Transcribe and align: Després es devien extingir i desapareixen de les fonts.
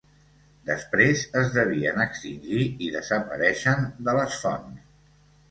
Després 0.69 1.25
es 1.41 1.51
devien 1.57 2.01
extingir 2.05 2.63
i 2.87 2.91
desapareixen 2.97 3.87
de 4.09 4.19
les 4.21 4.41
fonts. 4.47 4.83